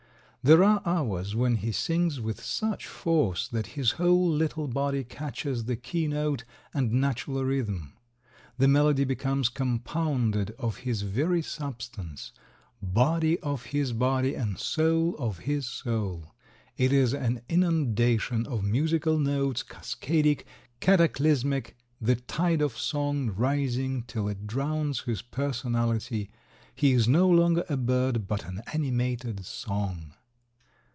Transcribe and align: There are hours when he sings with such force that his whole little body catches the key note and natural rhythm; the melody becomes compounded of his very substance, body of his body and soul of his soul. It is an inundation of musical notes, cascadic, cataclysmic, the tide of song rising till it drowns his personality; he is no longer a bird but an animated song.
There 0.43 0.63
are 0.63 0.81
hours 0.87 1.35
when 1.35 1.57
he 1.57 1.71
sings 1.71 2.19
with 2.19 2.43
such 2.43 2.87
force 2.87 3.47
that 3.49 3.67
his 3.77 3.91
whole 3.91 4.27
little 4.27 4.67
body 4.67 5.03
catches 5.03 5.65
the 5.65 5.75
key 5.75 6.07
note 6.07 6.45
and 6.73 6.91
natural 6.93 7.43
rhythm; 7.45 7.93
the 8.57 8.67
melody 8.67 9.03
becomes 9.03 9.49
compounded 9.49 10.55
of 10.57 10.77
his 10.77 11.03
very 11.03 11.43
substance, 11.43 12.31
body 12.81 13.37
of 13.41 13.65
his 13.65 13.93
body 13.93 14.33
and 14.33 14.57
soul 14.57 15.15
of 15.19 15.37
his 15.45 15.67
soul. 15.67 16.33
It 16.75 16.91
is 16.91 17.13
an 17.13 17.41
inundation 17.47 18.47
of 18.47 18.63
musical 18.63 19.19
notes, 19.19 19.61
cascadic, 19.61 20.47
cataclysmic, 20.79 21.77
the 22.01 22.15
tide 22.15 22.63
of 22.63 22.75
song 22.75 23.29
rising 23.29 24.05
till 24.07 24.27
it 24.27 24.47
drowns 24.47 25.01
his 25.01 25.21
personality; 25.21 26.31
he 26.73 26.93
is 26.93 27.07
no 27.07 27.29
longer 27.29 27.63
a 27.69 27.77
bird 27.77 28.27
but 28.27 28.43
an 28.47 28.63
animated 28.73 29.45
song. 29.45 30.13